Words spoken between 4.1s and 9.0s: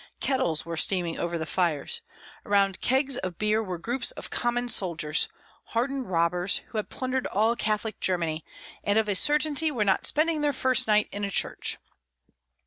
common soldiers, hardened robbers, who had plundered all Catholic Germany, and